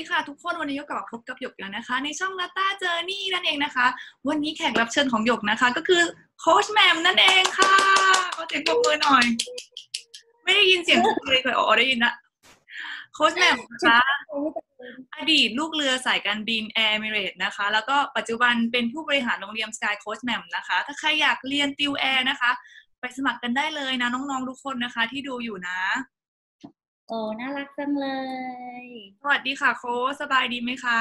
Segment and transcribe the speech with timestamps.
[0.00, 3.86] ดีค่ะทุกคนวันนี้หยกกลับมาพบกับหยกแล้วนะคะ ในช่องลาต้า Journey นั่นเองนะคะ
[4.28, 6.02] วันนี้แขกรับเชิญของหยกนะคะ ก็คือ
[6.40, 7.74] โค้ชแหม่มนั่นเองค่ะ
[8.36, 9.24] ขอเสียงปรบมือหน่อย
[10.44, 12.14] ไม่ได้ยินเสียงทุกคนเลยเคยอ๋อได้ยินนะ
[13.14, 14.00] โค้ชแหม่มนะคะ
[15.16, 22.50] อดีตลูกเรือสายการบินเอมิเรตส์นะคะ แล้วก็ปัจจุบันเป็นผู้บริหารโรงเรียนสกายโค้ชแหม่มนะคะ ถ้าใครอยากเรียนติวแอร์นะคะ
[23.00, 25.78] ไปสมัครกันได้เลยนะน้องๆทุกคนนะคะ ที่ดูอยู่นะ
[27.12, 28.08] โอ้น่ารักจังเล
[28.82, 28.84] ย
[29.20, 31.00] สวัสดีค่ะโค้ชสบายดีไหมคะ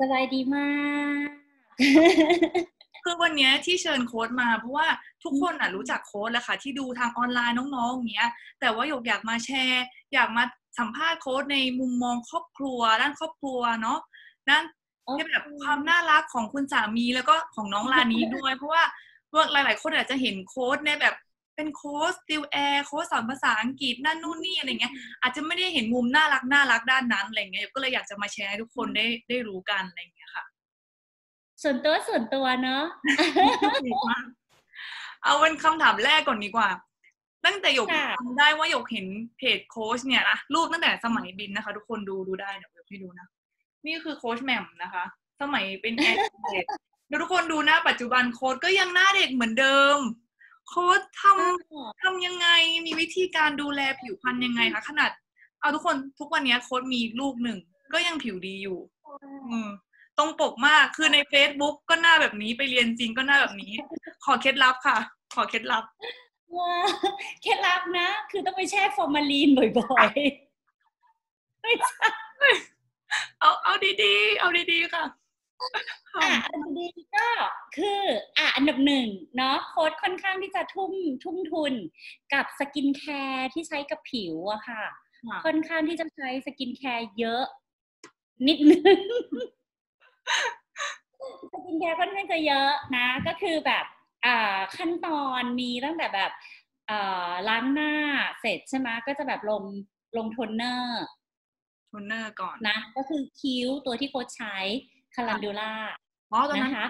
[0.00, 0.70] สบายดีมา
[1.26, 1.28] ก
[3.04, 4.86] คือวันเนี้ยที่เชิญโค้ดมา เพราะว่า
[5.24, 10.42] ทุกคนอะรู้จักโค้ดแล้วค่ะ ที่ดูทางออนไลน์น้องๆอย่างเงี้ย แต่ว่าหยกอยากมาแชร์ อยากมา
[10.78, 13.98] สัมภาษณ์โค้ดในมุมมองครอบครัว ด้านครอบครัวเนาะ
[14.48, 14.62] ด้าน
[15.04, 18.82] โอเคที่แบบความน่ารักของคุณสามีแล้วก็ของน้องลานี้ด้วย เพราะว่า
[19.52, 21.14] หลายๆ คนอาจจะเห็นโค้ดในแบบ
[21.60, 30.44] เป็นโค้ชติวแอร์โค้ชสอนภาษาอังกฤษนั่นนู่นนี่อะไรเงี้ยอาจจะไม่ได้เห็นมุมน่ารักน่ารักด้านนั้นอะไรเงี้ยหยกก็เลยอยากจะมาแชร์ให้ทุกคนได้ได้รู้กันอะไรเงี้ยค่ะ
[31.62, 32.84] ส่วนตัวส่วนตัวเนาะ
[35.22, 36.68] เอาเป็นคำถามแรกก่อนดีกว่า
[37.44, 39.06] ตั้งแต่หยกค่ะจำได้ว่าหยกเห็น
[39.38, 43.26] เพจโค้ชเนี่ยนะรูปตั้งแต่สมัยบินนะคะ ทุกคนดูดูได้เดี๋ยวหยกให้ดูนะ
[43.86, 45.04] นี่คือโค้ชแหม่มนะคะ
[45.40, 46.18] สมัยเป็นแอร์
[46.52, 46.66] เด็ก
[47.08, 49.98] แล้วทุกคนดูหน้าปัจจุบันโค้ชก็ยังหน้าเด็กเหมือนเดิม
[50.70, 52.48] โค้ชทำทำยังไง
[52.86, 55.10] มีวิธีการดูแลผิวพรรณยังไงคะขนาด
[55.60, 57.58] เอาทุกคนทุกวันนี้โค้ชมีลูกหนึ่ง
[57.92, 58.78] ก็ยังผิวดีอยู่
[59.50, 59.68] อืม
[60.18, 63.72] ตรงปกมากคือใน Facebook ก็หน้าแบบนี้ไปเรียนจริงก็หน้าแบบนี้
[64.24, 64.98] ขอเคล็ดลับค่ะ
[65.34, 65.84] ขอเคล็ดลับ
[66.56, 66.72] ว้า
[67.42, 69.48] เคล็ดลับนะ คือต้องไปแช่ฟอร์มาลีน
[69.78, 72.08] บ่อยๆไม่ใช่
[73.40, 73.72] เอาเอา
[74.02, 75.04] ดีๆ เอาดีๆค่ะ
[76.22, 77.28] อะอันดีก็
[77.76, 78.00] คือ
[78.38, 79.06] อะอันดับหนึ่ง
[79.36, 80.92] เนาะโค้ชค่อนข้างที่จะทุ่ม
[81.24, 81.72] ทุ่มทุน
[82.34, 84.82] กับสกินแคร์ที่ใช้กับผิวอะค่ะ
[85.26, 87.44] ค่ะ ค่อนข้างที่จะใช้สกินแคร์เยอะ
[88.46, 89.00] นิดนึง
[91.52, 93.84] สกินแคร์ค่อนข้างจะเยอะนะ ก็คือแบบ
[94.26, 96.32] อ่าขั้นตอนมีตั้งแต่แบบ
[96.90, 97.94] อ่าล้างหน้า
[98.40, 99.62] เสร็จใช่ไหมก็จะแบบลง
[100.16, 101.04] ลงโทนเนอร์
[101.88, 104.56] โทนเนอร์ก่อนนะ ก็คือคิ้วตัวที่โค้ชใช้
[105.14, 105.72] Calendula
[106.32, 106.86] อ๋อตอนนั้นนะคะ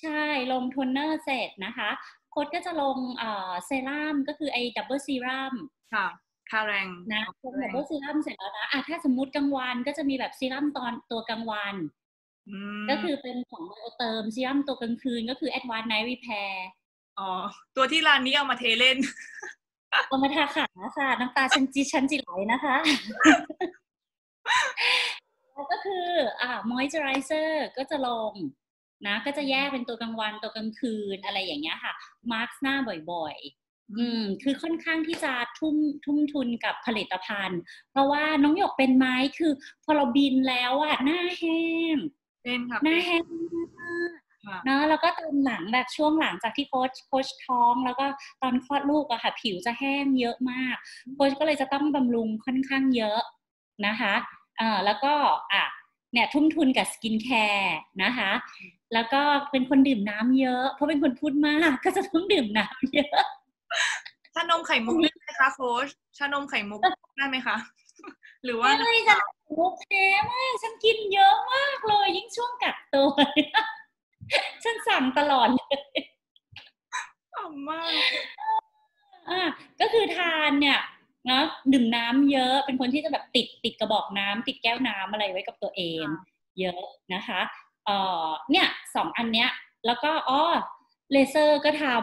[0.00, 0.22] ใช่
[0.52, 1.90] ลงโทนเนอร์เสร็จนะคะ
[2.30, 5.54] โค้ชก็จะลงเอ่อเซรั่มก็คือไอ้ Double Serum
[5.94, 6.06] ค่ะ
[6.50, 11.74] Clarins นะลง Double Serum เสร็จแล้วนะอะถ้าสมมุติกลางวันก็จะมีแบบซีรั่มตอนตัวกลางวัน
[12.48, 16.54] อืมก็คือเป็นของ Biotherm ซีรั่มตัวกลางคืนก็คือ Advanced Night Repair
[17.18, 17.30] อ๋อ
[17.76, 18.98] ตัวที่ร้านนี้เอามาเทเล่น
[20.08, 20.66] เอามาทาขา
[20.98, 22.76] ค่ะ น้ำตาฉันจีฉันจิไหลนะคะ
[25.86, 28.34] แล้วก็คืออ่า moisturizer ก็จะลง
[29.06, 31.92] นะ ก็จะแยกเป็นตัวกลางวันตัวกลางคืนอะไรอย่างเงี้ยค่ะ
[32.32, 32.74] มาร์กหน้า
[33.12, 37.60] บ่อยๆ อืม คือค่อนข้างที่จะทุ่มทุ่มทุนกับผลิตภัณฑ์
[37.90, 39.06] เพราะว่าน้องหยกเป็นไหม
[39.38, 39.52] คือ
[39.84, 41.62] พอเราบินแล้วอะหน้าแห้
[41.94, 41.96] ง
[42.42, 43.22] เป็นค่ะหน้าเป็นแห้ง
[43.78, 48.06] มากค่ะเนอะแล้วก็ตอนหลังแบบช่วงหลังจากที่โค้ชโค้ชท้องแล้วก็
[48.42, 50.76] ตอนคลอดลูกอะค่ะ ผิวจะแห้งเยอะมาก
[51.14, 53.20] โค้ชก็เลยจะต้องบำรุงค่อนข้างเยอะ
[53.86, 54.14] นะคะ
[54.58, 55.14] เอ่อแล้วก็
[55.52, 55.64] อะ
[56.12, 58.30] เนี่ยทุ่มทุนกับสกินแคร์นะคะ
[58.94, 63.22] แล้วก็เป็นคนดื่มน้ำเยอะ เพราะเป็นคนพูดมากก็จะต้องดื่มน้ำเยอะ
[64.34, 65.88] ชานมไข่มุกได้ไหมคะโค้ช
[66.18, 66.80] ชานมไข่มุก
[67.16, 67.56] ได้ไหมคะ
[68.44, 69.16] หรือว่าไม่จะ
[69.48, 69.86] โอเค
[70.30, 73.10] มากฉันกินเยอะมากเลย ยิ่งช่วงกักตัว
[74.64, 75.78] ฉันสั่งตลอดเลย
[77.36, 77.92] อ่ำมาก
[79.30, 79.42] อะ
[79.80, 86.06] ก็คือทานเนี่ยเนาะดื่มน้ำเยอะเป็นคนที่จะแบบติดติดกระบอกน้ำติดแก้วน้ำอะไรไว้กับตัวเอง
[86.60, 86.82] เยอะ
[87.14, 87.40] นะคะ
[87.86, 87.96] เอ่
[88.26, 89.50] อเนี่ยสองอันเนี้ย
[89.86, 90.40] แล้วก็อ๋อ
[91.12, 91.96] เลเซอร์ก็ทำ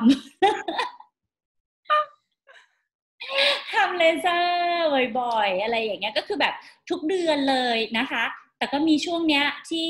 [3.73, 4.87] ทำเลเซอร์
[5.19, 6.53] บ่อยๆ อะไรอย่างเงี้ยก็คือแบบ
[6.89, 8.23] ทุกเดือนเลยนะคะ
[8.57, 9.89] แต่ก็มีช่วงเนี้ย ที่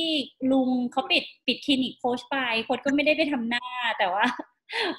[0.52, 3.66] ลุงเขาปิดปิดคลินิกโค้ชไปโค้ชก็ไม่ได้ไปทำหน้า
[4.00, 4.26] แต่ว่า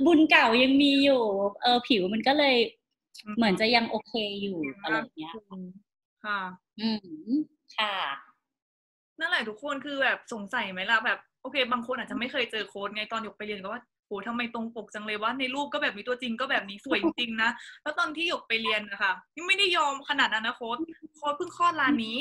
[0.07, 1.23] บุญเก่ายังมีอยู่
[1.63, 2.83] เออผิวมันก็เลยอืม
[3.37, 4.13] เหมือนจะยังโอเค
[4.43, 5.33] อยู่อะไรอย่างเงี้ย
[6.25, 6.41] ค่ะ
[6.81, 7.29] อืม
[7.79, 7.97] ค่ะ
[9.21, 17.51] นั่นแหละทุกคนคือแบบสงสัยไหมล่ะแบบโอเค บางคนอาจจะไม่เคยเจอโค้ชไงตอนหยกไปเรียนก็ว่าโหทำไมตรงปกจังเลยว่าในรูปก็แบบนี้ตัวจริงก็แบบนี้สวยจริงๆนะ
[17.83, 20.79] แล้วตอนที่หยกไปเรียนนะคะยังไม่ได้ผอมขนาดนั้นนะโค้ช
[21.17, 22.19] โค้ชเพิ่งคลอดร้านนี้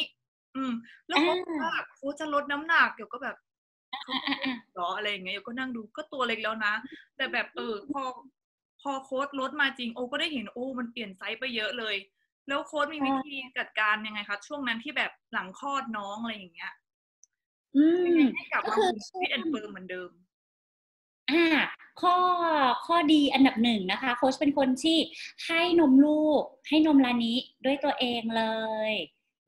[0.56, 0.72] อืม
[1.08, 3.36] แล้วโค้ชบอกว่าโค้ชจะลดน้ำหนักหยกก็แบบ
[3.94, 6.74] อะอะอะหรออะไรอย่างเงี้ยหยกก็นั่งดูก็ตัวเล็กแล้วนะ
[7.16, 8.02] แต่แบบเออพอ
[8.84, 11.96] พอโค้ชลดมาจริงโอ้ก็ได้เห็นโอ้มันเปลี่ยนไซส์ไปเยอะเลย
[12.48, 16.74] แล้วโค้ชมีวิธีจัดการยังไงคะช่วงนั้นที่แบบหลังคลอดน้องอะไรอย่างเงี้ย
[17.76, 17.86] อื
[18.18, 18.92] มให้กลับมาก็คือ
[19.22, 20.12] fit and firm เหมือนเดิม
[21.32, 21.46] อ่า
[22.02, 22.16] ข้อ
[22.86, 24.98] ข้อดีอันดับหนึ่งนะคะ โค้ชเป็นคนที่
[25.48, 27.34] ให้นมลูก ให้นมลานิ
[27.66, 28.44] ด้วยตัวเองเล
[28.90, 28.92] ย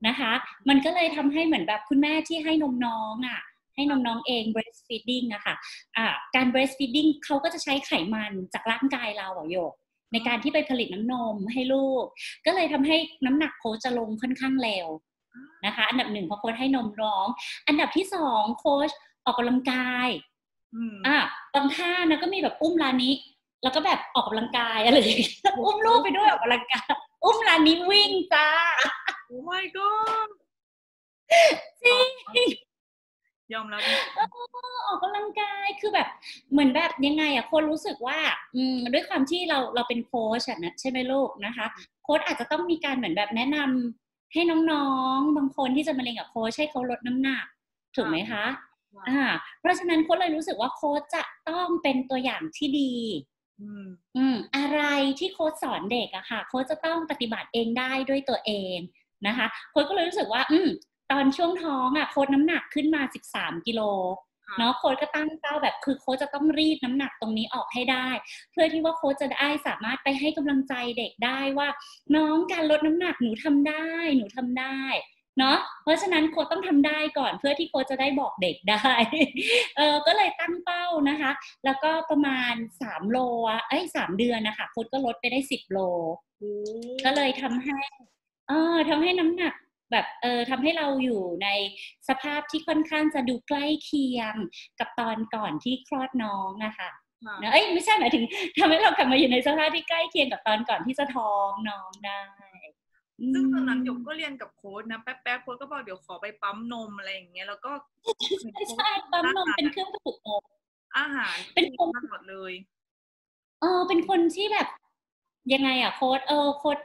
[0.06, 0.32] นะคะ
[0.68, 3.40] มันก็เลยทำให้เหมือนแบบคุณแม่ที่ให้นมน้องอะ
[3.76, 5.54] ให้นมน้องเอง breastfeeding อะค่ะ
[5.96, 6.06] อ่า
[6.36, 9.72] การ breastfeeding เขาก็จะใช้ไขมันจากร่างกายเราอะโยก
[10.12, 12.04] ในการที่ไปผลิตน้ำนมให้ลูก
[12.46, 12.96] ก็เลยทำให้
[13.26, 14.86] น้ำหนักโค้ชจะลงค่อนข้างเร็ว
[15.66, 17.26] นะคะ อันดับหนึ่งเพราะโค้ชให้นมร้อง
[17.68, 18.90] อันดับที่สองโค้ช
[19.24, 20.08] ออกกำลังกาย
[20.74, 21.16] อืมอะ
[21.54, 23.12] บางท่านะก็มีแบบอุ้มลานิ
[23.62, 25.34] แล้วก็แบบออกกำลังกายอะไรอย่างเงี้ย
[25.64, 26.84] อุ้มลูกไปด้วยออกกำลังกาย
[27.24, 28.48] อุ้มลานิวิ่งจ้า
[29.26, 30.28] โอ้ my god
[31.84, 32.08] จริง
[33.52, 34.20] ยอมแล้วเอ
[34.74, 36.08] อออกกำลังกายคือแบบ
[36.52, 38.18] เหมือนแบบยังไงอะคนรู้สึกว่า
[38.56, 41.66] อืมด้วยความที่เราเราเป็นโค้ชอะนะใช่ไหมลูกนะคะ
[42.04, 44.40] โค้ชอาจจะต้องมีการเหมือนแบบแนะนำให้
[44.70, 47.44] น้องๆ บางคนที่จะมาเรียนกับโค้ชให้เขาลดน้ำหนัก
[47.96, 48.44] ถูกไหมคะ
[49.08, 49.22] อ่า
[49.60, 52.92] เพราะฉะนั้นโค้ชเลยรู้สึกว่าโค้ชจะต้องเป็นตัวอย่างที่ดี
[53.60, 54.80] อืมอืมอะไร
[55.18, 58.78] ที่โค้ชสอนเด็กอะค่ะ โค้ชจะต้องปฏิบัติเองได้ด้วยตัวเอง
[59.26, 60.68] นะคะ โค้ชก็เลยรู้สึกว่า อืม
[61.10, 63.02] ตอนช่วงท้องอะโค้ชน้ำหนักขึ้นมา
[63.34, 63.82] 13 กิโล
[64.58, 68.08] เนาะโค้ชก็ตั้งเป้าแบบคือโค้ชจะต้องรีดน้ำหนักตรงนี้ออกให้ได้
[68.52, 71.68] เพื่อที่ว่าโค้ชจะได้สามารถไปให้กำลังใจเด็กได้ว่า
[72.16, 74.78] น้องการลดน้ำหนักหนูทำได้ หนูทำได้
[75.38, 78.90] เนาะเพราะฉะนั้นโค้ชต้องทำได้ก่อนเพื่อที่โค้ชจะได้บอกเด็กได้
[79.76, 81.30] เออก็เลยตั้งเป้านะคะ
[81.64, 82.54] แล้วก็ประมาณ
[82.84, 83.18] 3 โล
[83.48, 85.78] อะเอ้ยสามเดือนนะคะโค้ชก็ลดไปได้ 10 โล
[86.38, 86.50] โอ้
[87.04, 87.78] ก็เลยทำให้
[88.48, 89.54] เออทำให้น้ำหนัก
[89.90, 91.48] แบบเออทำให้เราอยู่ใน
[92.08, 94.34] สภาพที่ค่อนข้างจะดูใกล้เคียง
[94.80, 96.90] กับตอนก่อนที่คลอดน้องอะค่ะ
[97.26, 98.24] ค่ะนะเอ้ยไม่ใช่หมายถึง
[98.58, 102.22] ทำให้เรากลับมาอยู่ในสภาพที่ใกล้เคียงกับตอนก่อนที่จะท้องน้องได้
[103.34, 107.72] ซึ่งตอนนั้นหยกมก็เรียนกับโค้ชนะแป๊บๆโค้ชก็บอกเดี๋ยวขอไปปั๊มนมอะไรอย่างเงี้ยแล้วก็
[108.72, 110.42] ใช่ปั๊มนมเป็นเครื่องผลิตนม
[110.98, 112.52] อาหารเป็นคนตลอดเลย
[113.60, 114.68] เออเป็นคนที่แบบ
[115.52, 116.78] ยังไงอะโค้ดเออโค้ด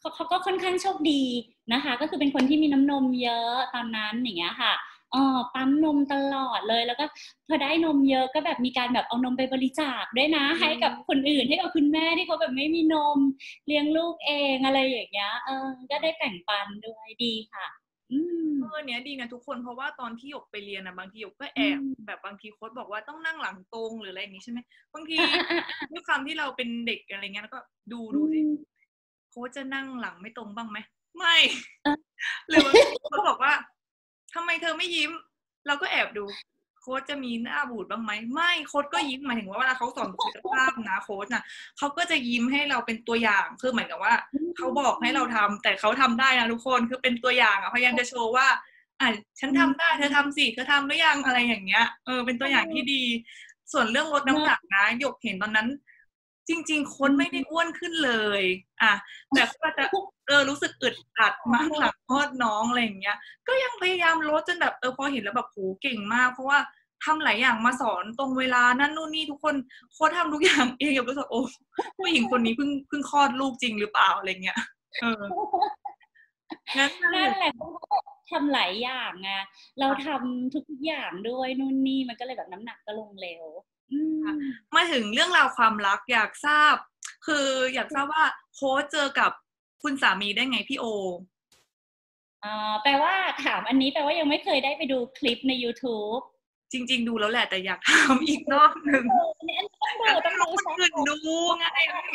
[0.00, 1.22] เขาเขาก็ค่อนข้างโชคดี
[1.72, 4.74] นะคะ ก็คือเป็นคนที่มีน้ำนมเยอะตอนนั้นอย่างเงี้ยค่ะ
[5.12, 7.04] เออปั๊มนมตลอดเลย แล้วก็
[7.48, 13.18] พอได้นมเยอะก็แบบมีการแบบเอานมไปบริจาคด้วยนะ ให้กับคนอื่นให้กับคุณแม่ที่เขาแบบไม่มีนม
[13.66, 17.66] เลี้ยงลูกเองอะไรอย่างเงี้ยเออก็ได้แบ่งปันด้วยดีค่ะ
[18.12, 24.58] อืมเออเนี้ยดีนะทุกคนเพราะว่าตอนที่หยกไปเรียนนะบางทีหยกก็แอบอืมแบบบางทีโค้ชบอกว่าต้องนั่งหลังตรงหรืออะไรอย่างงี้ใช่ไหม
[24.94, 27.60] บางทีอะอะอะด้วยความที่เราเป็นเด็กอะไรเงี้ยแล้วก็
[27.92, 28.40] ดูดูสิ
[29.30, 30.78] โค้ชจะนั่งหลังไม่ตรงบ้างไหม
[31.18, 31.36] ไม่
[31.82, 31.98] เออ
[32.48, 32.72] หรือว่า
[33.02, 33.52] โค้ชบอกว่า
[34.34, 35.10] ทำไมเธอไม่ยิ้ม
[35.66, 36.24] เราก็แอบดู
[36.80, 41.42] โค้ชจะมีหน้าบูดบ้างไหม ไม่โค้ชก็ยิ้มหมายถึงว่าเวลาเขาสอนบุคลิกภาพนะโค้ชนะ
[41.78, 44.14] เขาก็จะยิ้มให้เราเป็นตัวอย่างคือเหมือนกับว่า
[44.56, 48.46] เขาบอกให้เราทำแต่เขาทำได้นะทุกคนคือเป็นตัวอย่างอะพยายามจะโชว์ว่า
[49.00, 49.08] อะ
[49.40, 53.02] ฉันทำได้เธอทำสิเธอทำหรือยังอะไรอย่างเงี้ยเออเป็นตัวอย่างที่ดี
[53.72, 55.68] ส่วนเรื่องลดน้ำหนักนะหยกเห็นตอนนั้น
[56.50, 58.42] จริง ๆ คนไม่ได้อ้วนขึ้นเลย
[58.82, 58.92] อะ
[59.34, 59.84] แต่ก็จะ
[60.26, 63.16] เออรู้สึกอึดอัดมากหลังคลอดน้องอะไรอย่างเงี้ย
[63.48, 66.58] ก็ยังพยายามลดจนแบบเออพอเห็นแล้วแบบโหเก่งมาก เพราะว่า
[67.04, 69.54] ทำหลายอย่างมาสอนตรงเวลานั่นนู่นนี่ทุกคน
[69.92, 71.42] โค้ชทำทุกอย่างเองกับรู้สึกโอ้
[71.98, 74.58] ผู้หญิงคนนี้เพิ่งเพิ่งคลอดลูกจริงหรือเปล่าอะไรเงี้ย
[75.00, 75.22] เออ
[76.76, 77.52] งั้นนั่นแหละ
[78.30, 79.30] ทำหลายอย่างไง
[79.80, 83.44] เราทำทุกอย่างด้วยนู่นนี่มันก็เลยแบบน้ำหนักก็ลงเร็ว
[84.24, 84.28] ม
[84.74, 86.74] มาถึงเรื่องราวความรักอยากทราบ
[87.26, 89.30] คืออยากทราบว่าโค้ชเจอกับ
[89.82, 90.84] คุณสามีได้ไงพี่โอ
[92.44, 96.22] อ่าแปลว่าถามอันนี้แปลว่ายังไม่เคยได้ไปดูคลิปใน YouTube
[96.72, 100.44] จริง ๆ ดูแล้วแหละแต่อยากถามอีกรอบหนึ่งเอออันนี้อันนี้ต้องอยากดู
[100.76, 101.64] ให้ต้องคนดูอื่นดูไง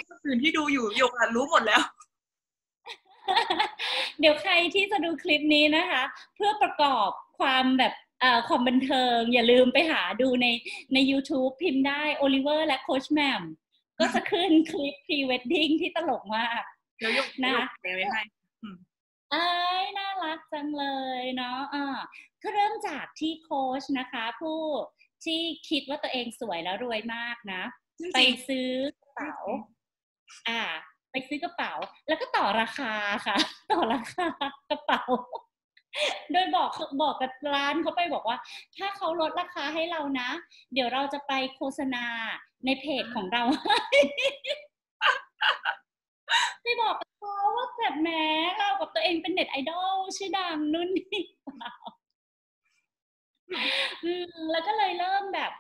[0.10, 1.82] คนอื่นที่ดูอยู่หยกอะรู้หมดแล้ว
[4.20, 6.04] เดี๋ยวใครที่จะดูคลิปนี้นะคะ
[6.36, 8.05] เพื่อประกอบความแบบเอ่อ
[8.48, 10.48] ความบันเทิง อย่าลืมไปหาดูใน
[10.94, 13.42] ใน YouTube พิมพ์ได้โอลิเวอร์และโค้ชแหม่ม
[14.00, 16.62] ก็จะขึ้นคลิปพรีเวดดิ้งที่ตลกมาก
[16.98, 18.22] เดี๋ยวหยกนะหยกแปลไว้ให้
[19.32, 19.50] เอ้
[19.82, 20.86] ยน่ารักจังเล
[21.22, 21.86] ยเนาะอ่า
[22.44, 24.62] ก็เริ่มจากที่โค้ชนะคะ ผู้
[25.26, 27.64] ที่คิดว่าตัวเองสวยแล้วรวยมากนะ
[28.14, 28.70] ไปซื้อ
[29.00, 29.36] กระเป๋า
[30.48, 30.62] อ่า
[31.12, 31.74] ไปซื้อกระเป๋า
[32.08, 32.94] แล้วก็ต่อราคา
[33.26, 33.38] ค่ะ
[33.72, 34.28] ต่อราคา
[34.70, 35.04] กระเป๋า
[36.32, 36.70] โดยบอก
[37.02, 38.38] บอกกับร้านเขาไปบอกว่า
[38.78, 40.30] ถ้าเขาลดราคาให้เรานะ
[40.74, 42.06] เดี๋ยวเราจะไปโฆษณา
[42.66, 43.44] ในเพจของเรา
[46.64, 48.24] ไปบอกกับเขาว่าแบบแหม้
[48.58, 51.74] เรากับตัวเองเป็นเน็ตไอดอลชื่อดังนู่นนี่เปล่า
[54.52, 55.52] แล้วก็เลยเริ่มแบบ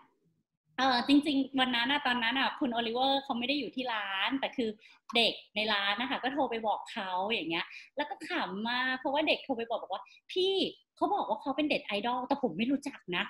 [0.77, 4.69] เออจริง ๆ วันนั้นอะตอนนั้นอะคุณโอลิเวอร์เขาไม่ได้อยู่ที่ร้าน แต่คือ
[5.15, 7.65] เด็กในร้านนะคะ ก็โทรไปบอกเขาอย่างเงี้ย
[7.97, 10.53] แล้วก็ขำมากเพราะว่าเด็กโทรไปบอกบอกว่า พี่
[10.95, 13.23] เขาบอกว่าเขาเป็นเด็ดไอดอลแต่ผมไม่รู้จักนะ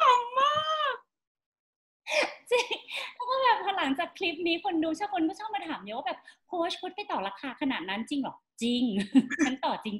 [0.00, 0.94] ขำมาก
[2.50, 2.76] จริง
[3.14, 8.82] แล้วก็แบบพอหลังจากคลิปนี้คนดูชอบคนก็ชอบมาถามเยอะว่าแบบโค้ชโค้ชไปต่อราคาขนาดนั้นจริงหรอจริง
[9.44, 9.96] ฉันต่อจริง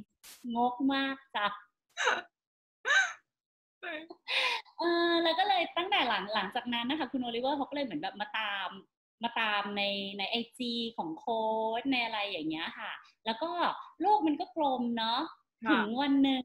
[0.57, 1.47] งกมากจ้ะ
[4.79, 8.69] เออแล้วก็เลยตั้งแต่หลังหลังจากนั้นนะคะ คุณโอลิเวอร์เขาก็เลยเหมือนแบบมาตาม
[9.25, 9.83] มาตามใน
[10.19, 11.41] ในไอจีของโค้
[11.81, 12.91] ชในอะไรอย่างเงี้ยค่ะ
[13.27, 13.51] แล้วก็
[14.01, 15.21] โลกมันก็กลมเนาะ
[15.71, 16.45] ถึงวันหนึ่ง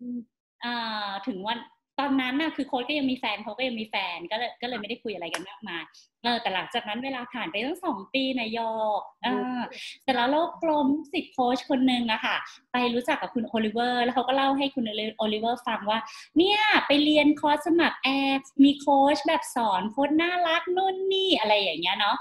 [0.63, 1.57] อ่าถึงวัน
[1.99, 5.83] ตอนนั้นน่ะคือโค้ชก็ยังมีแฟนเขาก็ยังมีแฟนก็เลยก็เลยไม่ได้คุยอะไรกันมากมาย
[6.23, 8.59] เออแต่หลังจากนั้นเวลาผ่านไปตั้งสองปีนะหย
[8.97, 9.59] กเออ
[10.03, 12.35] แต่แล้วโลกกลมศิษย์โค้ชคนหนึ่งอะค่ะ
[12.71, 14.83] ไปรู้จักกับคุณโอลิเวอร์ แล้วเขาก็เล่าให้คุณ
[15.17, 15.99] โอลิเวอร์ฟังว่า
[16.37, 18.09] เนี่ยไปเรียนคอร์สสมัครแอ
[18.39, 22.15] ร์มีโค้ชแบบสอนโค้ชน่ารักนู่นนี่อะไรอย่างเงี้ยเนาะ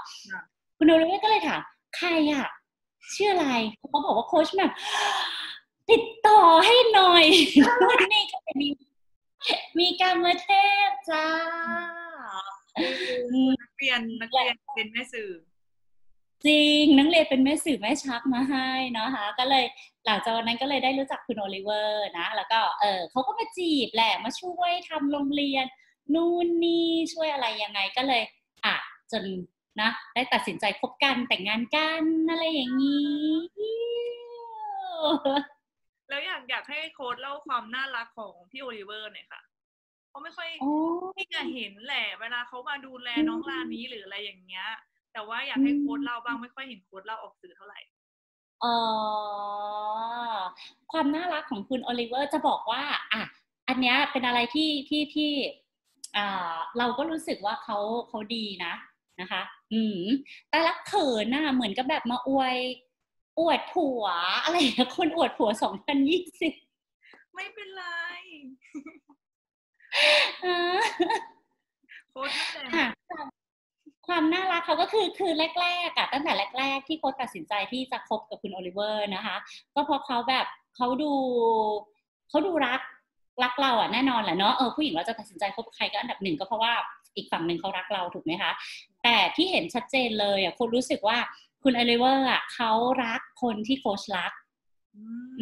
[0.77, 1.61] คุณโอลิเวอร์ก็เลยถาม
[1.97, 2.47] ใครอะ
[3.15, 4.71] ชื่ออะไรเขาบอกว่าโค้ชแบบ
[5.89, 7.25] ติดต่อให้หน่อย
[8.13, 8.57] นี่ก็เป็น
[9.79, 10.49] มีการมาเท
[10.89, 11.27] สต์จ้า
[13.61, 15.31] นักเรียนนักเรียนเป็นแม่สื่อ
[16.45, 19.65] จริงนักเรียนเป็นแม่สื่อแม่ชักมาให้นะคะ ก็เลย
[20.05, 25.65] หลังจากนั้นก็เลยได้รู้จักคุณโอลิเวอร์นะ แล้วก็เออเขาก็มาจีบแหละมาช่วยทำโรงเรียน
[26.13, 28.21] นู่นนี่ช่วยอะไรยังไงก็เลย
[28.65, 28.75] อะ
[29.11, 29.23] จน
[29.81, 33.07] นะได้ตัดสินใจคบกันแต่งงานกันอะไรอย่างนี้
[36.09, 39.41] แล้วอยากอยากให้โค้ชเล่าความน่ารักของพี่โอลิเวอร์หน่อยค่ะ
[40.09, 40.49] เขาไม่ค่อย
[41.17, 44.67] ที่จะเห็นแหละเวลาเขามาดูแลน้องลานีหรืออะไรอย่างเงี้ย
[45.13, 47.79] แต่ว่าอยากให้โค้ดเล่าบ้างไม่ค่อยเห็นโค้ดเล่าออกสื่อเท่าไหร่
[48.63, 48.75] ออ
[50.91, 52.83] ความน่ารักของคุณโอลิเวอร์จะบอกว่า
[53.13, 53.23] อะ
[53.67, 55.31] อันเนี้ยเป็นอะไรที่ที่ที่
[56.17, 58.73] อ่าเราก็รู้สึกว่าเขาเขาดีนะ
[59.21, 59.41] นะคะ
[59.73, 60.01] อืม
[60.49, 62.55] แต่ละเขินน่ะเหมือนกับแบบมาอวย
[63.39, 64.05] อวดผัว
[64.43, 64.55] อะไร
[64.97, 66.53] คนอวดผัวสองพันยี่สิบ
[67.35, 67.85] ไม่เป็นไร
[72.11, 72.29] โค้ช
[72.75, 72.87] ค่ะ
[74.07, 79.35] ความน่ารักเขาก็คือคือแรกๆอะตั้งแต่แรก ๆ ที่โค้ชตัดสินใจที่จะคบกับคุณโอลิเวอร์นะคะ
[79.75, 81.13] ก็เพราะเขาแบบเขาดู
[82.29, 82.81] เขาดูรัก
[83.43, 86.73] รักเราอะแน่นอนแหละเนาะเออผู้หญิงเราจะตัดสินใจคบใครก็อันดับหนึ่งก็เพราะว่า
[87.15, 88.51] อีกฝั่งหนึ่งเขารักเราถูกไหมคะ
[89.03, 91.17] แต่ที่เห็นชัดเจนเลยอะโค้ชรู้สึกว่า
[91.69, 92.71] คุณโอลิเวอร์อะเขา
[93.03, 94.31] รักคนที่โค้ชรัก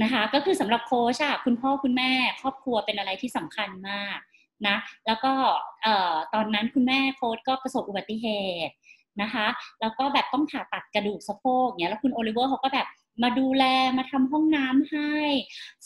[0.01, 4.17] นะคะ ก็คือสำหรับโค้ชอะคุณพ่อคุณแม่ครอบครัวเป็นอะไรที่สำคัญมาก
[4.67, 4.75] นะ
[5.07, 5.33] แล้วก็
[5.83, 8.27] เอ่อตอนนั้นคุณแม่โค้ชก็ประสบอุบัติเห
[8.67, 8.73] ตุ
[9.21, 9.47] นะคะ
[9.81, 12.87] แล้วก็แบบต้องผ่าตัดกระดูกสะโพกเนี้ยแล้วคุณโอลิเวอร์เขาก็แบบ
[13.23, 13.63] มาดูแล
[13.97, 15.13] มาทำห้องน้ำให้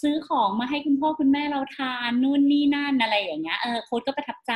[0.02, 4.54] ซื้อของมาให้คุณพ่อคุณแม่เราทานนู่นนี่นั่นอะไรอย่างเงี้ยเออโค้ชก็ประทับใจ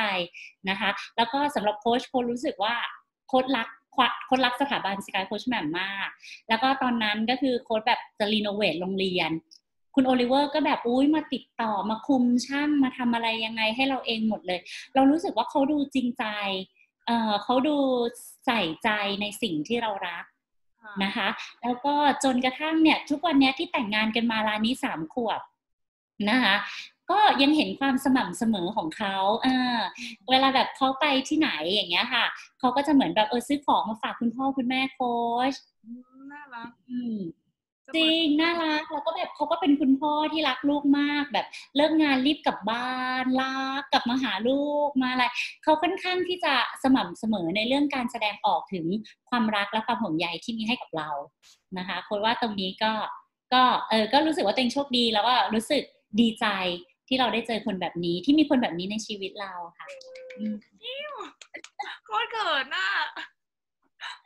[0.70, 2.76] นะคะ แล้วก็สำหรับโค้ชโค้ชรู้สึกว่า
[3.28, 6.08] โค้ชรักโค้ชรักสถาบันสกายโค้ชแหม่มมาก
[6.50, 9.32] แล้วก็ตอนนั้นก็คือโค้ชแบบจะ renovate โรงเรียน
[9.96, 14.60] คุณโอลิเวอร์ก็แบบอุ้ยมาติดต่อมาคุมช่างมาทำอะไรยังไงให้เราเองหมดเลย
[14.94, 16.26] เรารู้สึกว่าเขาดูจริงใจ
[17.08, 17.78] เออเขาดู
[18.46, 18.90] ใส่ใจ
[19.22, 20.26] ในสิ่งที่เรารัก
[21.04, 21.28] นะคะ
[21.62, 25.42] แล้วก็จนกระทั่งเนี่ย ทุกวันนี้ที่แต่งงานกันมาลานี้สามขวบ
[26.30, 26.56] นะคะ
[27.14, 29.78] ก็ยังเห็นความสม่ำเสมอของเขาเออ
[30.30, 32.26] เวลาแบบเขาไปที่ไหนอย่างเงี้ยค่ะ
[32.60, 35.14] เขาก็จะเหมือนแบบเออซื้อของมาฝากคุณพ่อคุณแม่โค้
[35.52, 35.54] ช
[36.32, 37.18] น่ารักอืม
[37.96, 45.26] จริงน่ารักแล้วก็แบบเขาก็เป็นคุณพ่อที่รักลูกมากแบบเลิกงานรีบกลับบ้านรักกลับมาหาลูกมาอะไร
[45.64, 46.54] เขาค่อนข้างที่จะ
[46.84, 48.86] สม่ำเสมอในเรื่องการแสดงออกถึง
[49.30, 51.10] ความรักและความห่วงใยที่มีให้กับเรา
[51.78, 52.94] นะคะคนว่าตรงนี้ก็
[53.54, 55.84] ก็เออก็รู้สึกว่าตัวเองโชคดีแล้วก็รู้สึก
[56.20, 56.46] ดีใจ
[57.08, 59.88] ที่เราได้เจอคนแบบนี้ที่มีคนแบบนี้ในชีวิตเราค่ะ
[62.06, 62.88] โค้ชเกิดน่ะ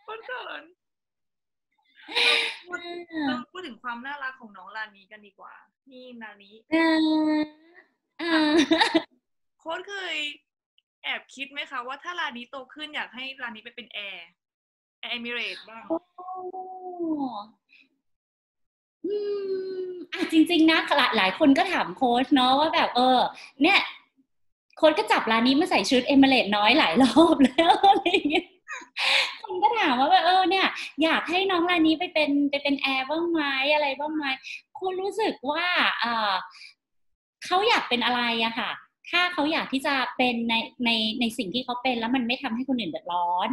[0.01, 0.61] โค้ชเกิด
[3.27, 5.53] เราพูดถึงความน่ารักของน้องลานีกันดีกว่า
[5.91, 6.55] นี่ลานี
[9.59, 10.15] โค้ชเคย
[11.03, 14.29] แอบคิดไหมคะว่าถ้าลานีโตขึ้นอยากให้ลานีไปเป็นแอร์
[15.01, 15.83] แอร์เอมิเรตบ้าง
[19.07, 19.17] อื
[19.87, 23.19] มอะจริง ๆ นะหลายหลายคนก็ถามโค้ชเนาะว่าแบบเออ
[23.63, 23.79] เนี่ย
[24.77, 28.47] โค้ชก็จับร้านนี้มาใส่ชุดเอเมเลตน้อยหลายรอบแล้วอะไรอย่างเงี้ย
[29.43, 30.67] คนก็ถามว่าแบบเออเนี่ย
[31.03, 33.41] อยากให้น้องร้านนี้ไปเป็นไปเป็นแอร์บ้างไหม
[33.73, 34.25] อะไรบ้างไหม
[34.79, 35.65] โค้ชรู้สึกว่า
[35.99, 36.33] เออ
[37.45, 38.71] เขาอยากเป็นอะไรอะค่ะ
[39.09, 40.53] ถ้าเขาอยากที่จะเป็นใน
[40.85, 43.49] ในในสิ่งที่เขาเป็นแล้วมันไม่ทำให้คนอื่นเดือดร้อน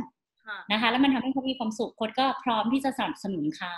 [0.72, 3.76] นะคะ แล้วมันทำให้เขามีความสุขโค้ชก็พร้อมที่จะสนับสนุนเขา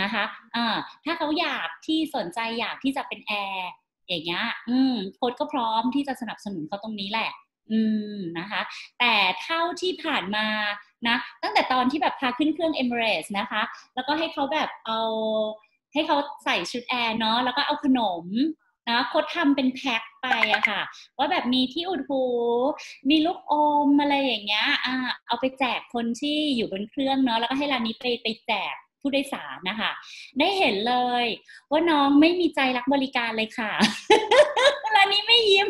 [0.00, 0.24] นะคะ
[0.56, 3.70] อ่าถ้าเขาอยากที่สนใจอยากที่จะเป็นแอร์
[4.08, 7.30] อย่างเงี้ย อืมโค้ดก็พร้อมที่จะสนับสนุนเขาตรงนี้แหละ
[7.72, 7.80] อื
[8.14, 8.60] มนะคะ
[9.00, 10.46] แต่เท่าที่ผ่านมา
[11.08, 13.62] นะ ตั้งแต่ตอนที่แบบพาขึ้นเครื่องเอมิเรสนะคะ
[13.94, 15.00] แล้วก็ให้เขาแบบเอา
[15.92, 18.26] ให้เขาใส่ชุดแอร์เนาะแล้วก็เอาขนม
[18.88, 20.80] นะโค้ดทำเป็นแพ็คไปอะค่ะ
[21.18, 22.24] ว่าแบบมีที่อุดหู
[23.10, 23.54] มีลูกอ
[23.86, 24.94] มอะไรอย่างเงี้ยอ่า
[25.26, 28.74] เอาไปแจกคนที่อยู่บนเครื่องเนาะแล้วก็ให้ร้านนี้ไปไปแจก
[29.04, 29.90] ผู้โดยสารนะคะ
[30.38, 31.24] ได้เห็นเลย
[31.70, 33.72] ว่าน้องไม่มีใจรักบริการเลยค่ะ
[34.96, 35.68] ร้านนี้ไม่ยิ้ม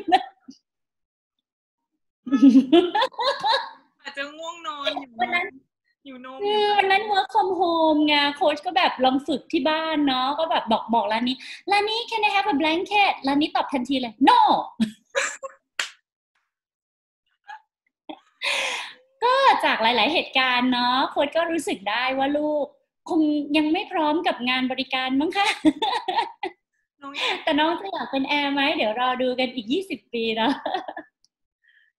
[4.02, 5.46] อาจจะง่วงนอนอยู่วันนั้น
[6.06, 11.36] อยู่นมอืมวันนั้น work from home ไงโค้ชก็แบบลองฝึกที่บ้านเนาะก็แบบบอกบอกร้านนี้
[11.70, 14.40] ร้านนี้ can I have a blanket ร้านนี้ตอบทันทีเลย no
[19.24, 22.66] ก็จากหลาย ๆ เหตุการณ์เนาะโค้ชก็รู้สึกได้ว่าลูก
[23.10, 23.20] คง
[23.56, 25.48] ยังไม่พร้อมกับงานบริการมั้งคะ
[27.00, 30.52] น้องอยากแต่น้องจะอยากเป็นแอร์ไหมเดี๋ยวรอดูกันอีก20ปีเนาะ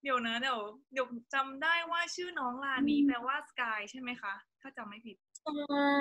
[0.03, 0.59] เดี๋ยวนะเดี๋ยว
[0.93, 5.93] เดี๋ยวจำได้ว่าชื่อน้องลานี้อืมแปลว่าสกายใช่ไหมคะถ้าจำไม่ผิดใช่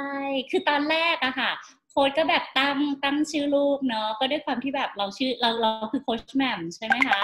[0.50, 1.50] คือตอนแรกอะค่ะ
[1.90, 7.20] โค้ชก็แบบตั้งตั้งชื่อลูกเนาะก็ด้วยความที่แบบเราชื่อเราเราคือโค้ชแหม่มใช่ไหมคะ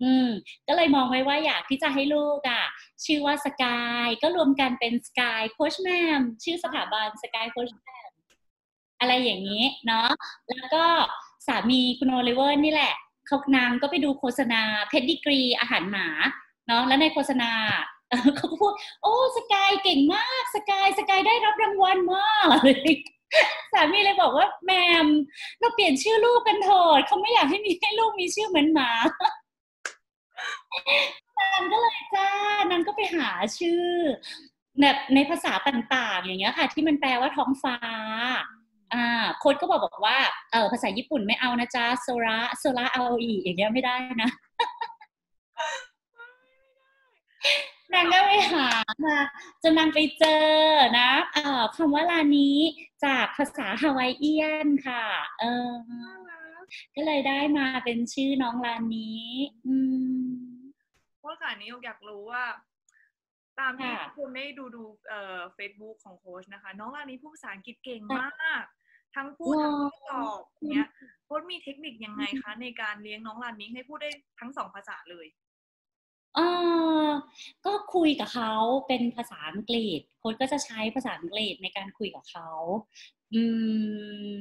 [0.00, 0.28] อืม
[0.68, 2.64] ก็เลยมองไว้ว่าอยากที่จะให้ลูกอะ
[3.04, 8.10] ชื่อว่าสกายก็รวมกันเป็นสกายโค้ชแหม่มชื่อสถาบันสกายโค้ชแหม่ม
[9.00, 10.08] อะไรอย่างนี้เนาะ
[10.48, 10.84] แล้วก็
[11.46, 12.94] สามีคุณโอลิเวอร์นี่แหละ
[13.26, 16.08] เขานางก็ไปดูโฆษณา Pedigree อาหารหมา
[16.66, 17.52] เนาะแล้วในโฆษณา
[18.36, 22.92] เขาก็พูด โอ้สกายเก่งมากสกายสกายได้รับรางวัลมากเลย
[23.72, 24.72] สามีเลยบอกว่าแม
[25.04, 25.06] ม
[25.60, 28.90] เราเปลี่ยนชื่อลูกกันเถิดเขาไม่อยากให้มีให้ลูกมีชื่อเหมือนหมา
[31.52, 32.28] นางก็เลยจ้า
[32.70, 33.28] นางก็ไปหา
[33.58, 33.84] ชื่อ
[34.80, 37.76] แบบในภาษาต่างๆ อย่างเงี้ยค่ะ ที่มันแปลว่าท้องฟ้า
[38.94, 40.18] อ่าโค้ดก็บอกบอกว่า
[40.52, 44.30] เออภาษาญี่ปุ่นไม่เอานะจ๊ะโซระโซระเอาอีกอย่างเงี้ยไม่ได้นะ
[47.92, 48.68] นางก็ไปหา
[49.04, 49.18] มา
[49.62, 50.46] จนนางไปเจอ
[50.98, 52.56] นะเอ่อคำว่าลานี้
[53.04, 55.04] จากภาษาฮาวายเอียนค่ะ
[55.40, 55.72] เออ
[56.96, 59.26] ก็เลยได้มาเป็นชื่อน้องลานี้
[59.66, 59.74] อื
[60.46, 60.52] ม
[61.24, 62.44] ว่าค่ะนี้อยากรู้ว่า
[63.60, 68.64] ตามที่ค่ะทุกคนได้ดูดูเอ่อเฟซบุ๊กของโค้ชนะคะ น้องลานี้พูดภาษาอังกฤษเก่งมาก
[69.14, 70.86] ทั้งพูดว้าทั้วงตอบเนี้ย
[71.24, 75.26] โค้ชมีเทคนิคยังไงคะ ในการเลี้ยงน้องลานี้ให้พูดได้ทั้งสองภาษาเลย
[76.36, 76.40] เอ
[77.04, 77.08] อ
[77.66, 78.52] ก็คุยกับเขา
[78.86, 82.48] เป็นภาษาอังกฤษโค้ดก็จะใช้ภาษาอังกฤษในการคุยกับเขา
[83.34, 83.42] อื
[84.30, 84.32] ม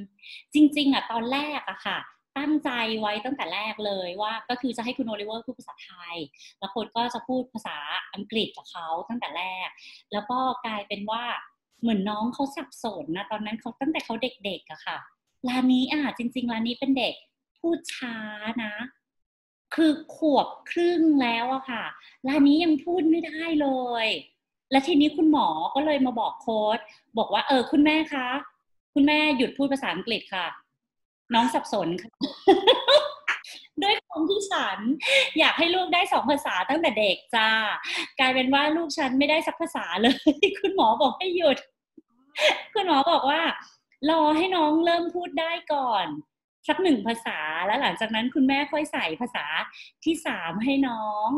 [0.53, 1.99] จริง ๆอะตอนแรกอะค่ะ
[2.37, 6.17] ตั้งใจไว้ตั้งแต่แรกเลยว่าก็คือจะให้คุณโอลิเวอร์พูดภาษาไทย
[6.59, 7.77] แล้วโค้ดก็จะพูดภาษา
[8.13, 9.67] อังกฤษกับเขาตั้งแต่แรก
[10.13, 11.23] แล้วก็กลายเป็นว่า
[11.81, 14.13] เหมือนน้องเขาสับสนนะตอนนั้นเขาตั้งแต่เขา
[14.45, 14.97] เด็กๆอะค่ะ
[15.47, 17.15] ร้านนี้อะจริง ๆร้านนี้เป็นเด็ก
[17.59, 18.17] พูดช้า
[18.63, 18.73] นะ
[19.75, 21.83] คือขวบครึ่งแล้วอะค่ะ
[22.27, 23.69] ร้านนี้ยังพูดไม่ได้เล
[24.05, 24.07] ย
[24.71, 26.79] และทีนี้คุณหมอก็เลยมาบอกโค้ด
[27.17, 28.27] บอกว่าเออคุณแม่คะ
[28.93, 30.47] คุณแม่หยุดพูดภาษาอังกฤษค่ะ
[31.33, 32.09] น้องสับสนค่ะ
[33.83, 34.77] ด้วยความที่ฉัน
[35.39, 37.49] อยากให้ลูกได้สองภาษาตั้งแต่เด็กจ้า
[38.19, 40.15] กลายเป็นว่าลูกฉันไม่ได้สักภาษาเลย
[40.59, 41.57] คุณหมอบอกให้หยุด
[42.73, 43.41] คุณหมอบอกว่า
[44.09, 46.05] รอให้น้องเริ่มพูดได้ก่อน
[46.67, 49.45] สักหนึ่งภาษาแล้วหลังจากนั้นคุณแม่ค่อยใส่ภาษา
[50.03, 51.29] ที่สามให้น้อง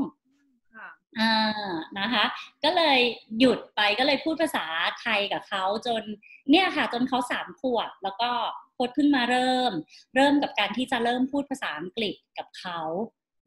[0.75, 2.25] ค่ะอ่านะคะ
[2.63, 2.99] ก็เลย
[3.39, 4.65] หยุดไปก็เลยพูดภาษา
[5.01, 6.03] ไทยกับเขาจน
[6.51, 8.32] เนี่ยค่ะ จนเขาสามขวบแล้วก็
[8.62, 9.72] โค้ ดเพิ่งมาเริ่ม
[10.15, 12.80] เริ่มกับการที่จะเริ่มพูดภาษาอังกฤษกับเขา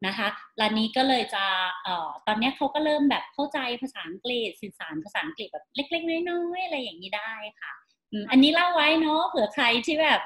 [0.07, 0.27] นะคะ
[0.59, 1.45] ร้านนี้ก็เลยจะ
[1.83, 7.73] เอ่อตอนเนี้ยเขาก็เริ่มแบบเข้าใจภาษาอังกฤษสื่อสารภาษาอังกฤษแบบเล็ก ๆ น้อยๆอะไรอย่างนี้ได้ค่ะ
[8.11, 10.21] อืมอันนี้เล่าไว้เนาะเผื่อใครที่แบบ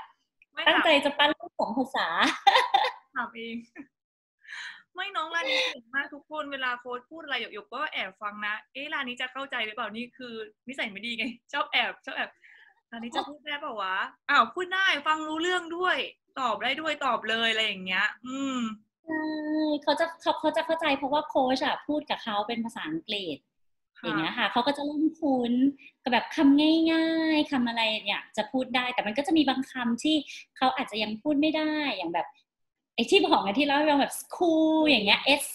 [0.54, 2.08] ไม่ตั้งถามใจจะปั้นลูกสองภาษา
[3.16, 3.58] ถามเอง
[4.96, 10.34] ไม่น้องลานี้เก่งมากทุกคนเวลาโค้ชพูดอะไรหยกๆก็แอบฟังนะ เอ๊ะลานี้จะเข้าใจหรือเปล่านี่คือ
[10.68, 12.30] นิสัยไม่ดีไงชอบแอบชอบแอบ
[12.92, 13.96] ลานี้จะพูดได้เปล่าวะ
[14.30, 15.98] อ้าวพูดได้ฟังรู้เรื่องด้วย
[16.40, 18.60] ตอบได้ด้วยตอบเลยอะไรอย่างเงี้ย อืม
[19.06, 19.24] ใช่
[19.84, 23.38] เขาจะเขาเขาจะเข้าใจเพราะว่าโค้ชอะพูดกับเขาเป็นภาษาอังกฤษ
[24.00, 25.54] ค่ะอย่างเงี้ยค่ะเขาก็จะเริ่มคุ้น
[26.04, 26.60] กับแบบคำ
[26.92, 30.16] ง่ายๆคำอะไรเนี่ยจะพูดได้แต่มันก็จะมีบางคำที่
[30.58, 32.28] เขาอาจจะยังพูดไม่ได้อย่างแบบ
[32.96, 35.46] ไอ้ที่บอกไงที่เราเรียกแบบ school อย่างเงี้ย s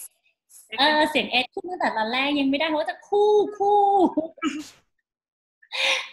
[0.79, 3.81] เออเสียง s ขึ้นตั้งแต่ตอนแรกยังไม่ได้เขาก็จะคู่คู่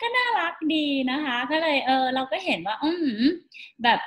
[0.00, 2.90] ก็น่ารักดีนะคะ ก็เลยเออเราก็เห็นว่าอื
[3.20, 3.22] ม
[3.84, 4.00] แบบ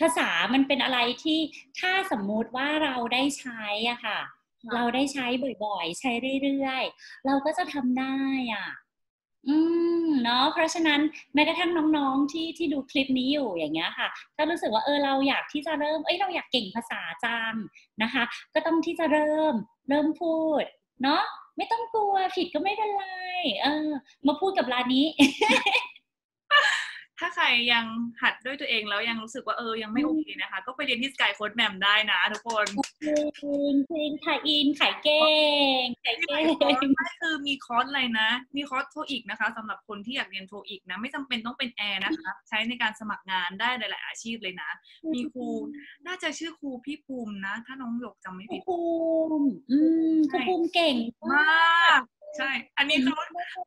[0.00, 1.38] ภาษามันเป็นอะไรที่
[1.80, 4.18] ถ้าสมมุติว่าเราได้ใช้อะค่ะ
[4.62, 5.26] ค่ะ เราได้ใช้
[5.64, 6.10] บ่อยๆ ใช้
[6.42, 8.16] เรื่อยๆ เราก็จะทำได้
[8.54, 8.66] อะ
[9.48, 9.56] อื
[10.06, 11.00] มเนาะเพราะฉะนั้น
[11.34, 17.54] แม้กระทั่งน้องๆที่ที่ดูคลิปนี้อยู่อย่างเงี้ยค่ะ ถ้ารู้สึกว่าเออเราอยากที่จะเริ่มเอ้ยเราอยากเก่งภาษาจัง
[18.02, 18.22] นะคะ
[18.54, 19.54] ก็ต้องที่จะเริ่ม
[19.88, 20.64] เริ่มพูด
[21.02, 21.22] เนาะ
[21.56, 23.04] ไม่ต้องกลัวผิดก็ไม่เป็นไร
[23.62, 23.88] เออ
[24.26, 25.06] มาพูดกับร้านนี้
[27.20, 27.84] ถ้าใครยัง
[28.22, 32.66] หัดด้วยตัวเองแล้วยังรู้สึกว่าเออยังไม่โอเคนะคะ ก็ไปเรียนที่สกายโค้ดแมมได้นะทุกคน
[33.02, 33.14] จริ
[33.72, 35.24] งจริงขายอินขายเก่
[35.82, 44.70] งขายที่ไหนเก่คอร์สงไม่คือมีคอร์สอะไรนะ มีคอร์สโทอีกนะคะสำหรับคนที่อยากเรียนโทอีกนะ ไม่จำเป็นต้องเป็นแอร์นะคะ ใช้ในการสมัครงานได้หลาย ๆ อาชีพเลยนะ
[45.14, 45.48] มีครู
[46.06, 48.80] น่าจะชื่อครูพี่ภูมินะ ถ้าน้องหยกจำไม่ครูผิดภู
[49.40, 49.78] มิอื
[50.14, 50.96] มครูภูมิเก่ง
[51.32, 52.00] มาก
[52.36, 53.18] ใช่ อันนี้เขา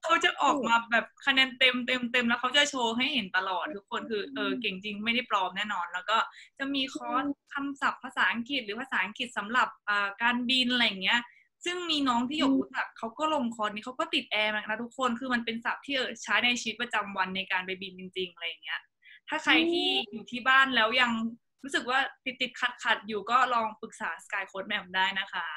[0.03, 6.17] เขาจะออกมาแบบคะแนนเต็มเต็มเต็มแล้วเขาจะโชว์ให้เห็นตลอดทุกคนคือเออเก่งจริงไม่ได้ปลอมแน่นอน แล้วก็
[6.59, 7.23] จะมีคอร์ส
[7.53, 11.19] คำศัพท์ภาษาอังกฤษหรือภาษาอังกฤษสำหรับอ่าการบินอะไรอย่างเงี้ย
[11.65, 18.81] ซึ่งมีน้องที่หยกรู้จักเขาก็ลงคอร์สนี้เขาก็ติดแอร์นะทุกคนคือมันเป็นศัพท์ที่เออใช้ในชีวิตประจำวันในการไปบินจริง ๆอะไรอย่างเงี้ย
[19.29, 21.11] ถ้าใครที่อยู่ที่บ้านแล้วยัง
[21.63, 25.47] รู้สึกว่าติดติดขัดขัดๆอยู่ก็ลองปรึกษา Sky Code Map ได้นะคะ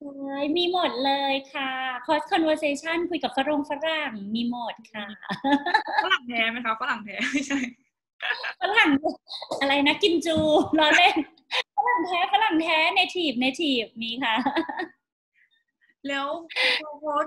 [0.00, 1.70] ใช่มีหมดเลยค่ะ
[2.06, 5.06] คอร์ส conversation คุยกับฝรั่งฝรั่งมีหมดค่ะ
[6.04, 7.58] ฝรั่งแท้ไหมคะฝรั่งแท้ไม่ใช่
[8.60, 8.90] ฝรั่ง
[9.60, 10.36] อะไรนะกินจู
[10.78, 11.16] ล้อเล่น
[11.76, 14.34] ฝรั่งแท้ฝรั่งแท้ native native มีค่ะ
[16.08, 16.26] แล้ว
[16.80, 17.26] พอโค้ช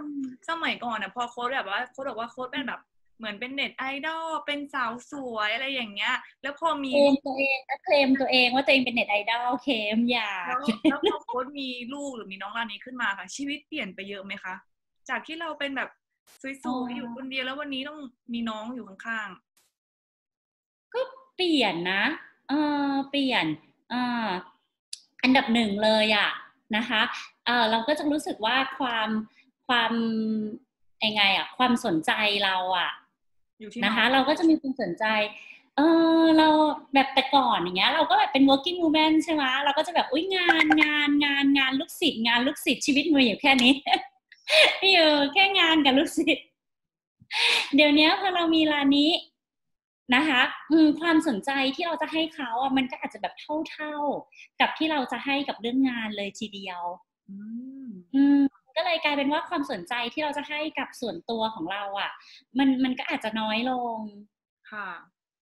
[0.50, 2.80] สมัยก่อนอะพอโค้ชแบบว่าโค้ชบอกว่าโค้ชเป็นแบบ
[3.24, 10.60] เหมือนเป็นเน็ตไอดอลเป็นสาวสวยอะไรอย่างเงี้ย แล้วพอมีเคลมตัวเองก็เคลมตัวเองว่าตัวเองเป็นเน็ตไอดอลเคลมอยากแล้ว
[10.90, 14.54] แล้วพอโค้ชมีลูกหรือมีน้องรานนี้ขึ้นมาค่ะ ชีวิตเปลี่ยนไปเยอะไหมคะ
[15.10, 15.90] จากที่เราเป็นแบบ
[16.64, 18.00] สวยๆอยู่คนเดียวแล้ววันนี้ต้อง
[18.34, 19.30] มีน้องอยู่ข้าง
[20.94, 21.02] ก็
[21.36, 22.04] เปลี่ยนนะ
[22.50, 22.54] เอ
[22.90, 23.46] อเปลี่ยน
[23.90, 24.28] เออ
[25.24, 26.30] อันดับหนึ่งเลยอะ
[26.76, 27.02] นะคะ
[27.46, 29.10] เออเราก็จะรู้สึกว่าความ
[29.68, 29.94] ความ
[31.06, 32.12] ยังไงอะความสนใจ
[32.46, 33.03] เราอะๆอยู่ที่
[33.84, 35.06] นะคะองเราก็จะมีความสนใจ
[35.78, 35.82] เอ
[36.22, 36.48] อเรา
[36.94, 43.74] แบบแต่ก่อนอย่างเงี้ย เราก็แบบเป็น working woman ใช่ไหมเราก็จะแบบอุ้ยงานงานงานงานลูกศิษย์งานลูกศิษย์ชีวิตมีอยู่แค่นี้
[44.82, 46.46] มีอยู่แค่งานกับลูกศิษย์
[47.76, 49.12] เดี๋ยวนี้พอเรามีร้านนี้
[50.16, 53.34] นะคะอืมความสนใจที่เราจะให้เขาอะมันก็อาจจะแบบ
[53.70, 56.82] เท่าๆ กับที่เราจะให้กับเรื่องงานเลยทีเดียว
[57.30, 57.36] อื
[57.86, 58.44] มอืม
[58.76, 62.12] ก็เลยกลายเป็นว่าความสนใจที่เราจะให้กับส่วนตัวของเราอะ
[62.58, 64.00] มันมันก็อาจจะน้อยลง
[64.72, 64.90] ค่ะ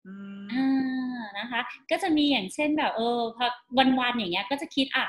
[0.06, 3.46] อืมอ่านะคะ ก็จะมีอย่างเช่นแบบ เออพอ
[4.00, 5.06] วันๆอย่างเงี้ย ก็จะคิดอะ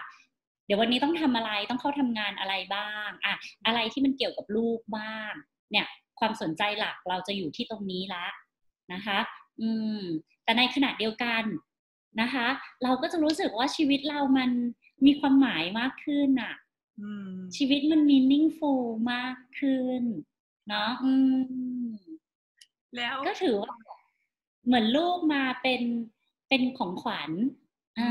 [0.65, 5.33] เดี๋ยววันนี้ต้องทำอะไรต้องเข้าทำงานอะไรบ้างอะอะไรที่มันเกี่ยวกับลูกบ้าง
[5.71, 5.87] เนี่ย
[6.19, 8.25] ความสนใจหลักเราจะอยู่ที่ตรงนี้ละ
[8.93, 9.17] นะคะ
[9.61, 10.01] อืม
[10.43, 11.43] แต่ในขณะเดียวกัน
[12.21, 12.47] นะคะ
[12.83, 14.51] เราก็จะรู้สึกว่าชีวิตเรามัน
[15.05, 16.70] มีความหมายมากขึ้นอะอืม
[17.55, 18.81] ชีวิตมัน meaningful
[19.13, 20.01] มากขึ้น
[20.69, 21.13] เนาะอื
[21.83, 21.87] ม
[22.95, 23.73] แล้วก็ถือว่า
[24.65, 25.81] เหมือนลูกมาเป็น
[26.49, 27.31] เป็นของขวัญ
[27.97, 28.01] เอ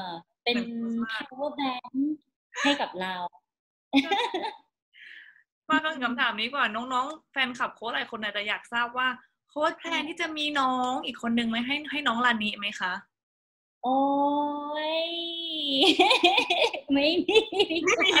[0.00, 0.04] อ
[0.44, 0.56] เป็น
[1.28, 1.96] power bank
[2.62, 3.14] ให้กับเรา
[5.70, 9.08] มากันคำถามนี้ก่อนน้องๆ แฟนคลับโค้ชหลายคนอาจจะอยากทราบว่า
[9.48, 12.92] โค้ชแพลนที่จะมีน้องอีกคนนึงไหมให้ให้น้องลานิไหมคะ
[13.84, 13.98] โอ้
[14.98, 15.00] ย
[16.92, 17.38] ไม่มี
[17.72, 18.12] ดีกว่